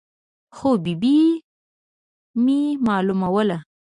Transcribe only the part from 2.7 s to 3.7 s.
معلوموله.